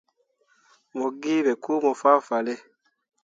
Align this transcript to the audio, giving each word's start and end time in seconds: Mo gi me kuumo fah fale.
Mo 0.97 1.07
gi 1.21 1.35
me 1.45 1.53
kuumo 1.63 1.91
fah 2.01 2.19
fale. 2.27 2.53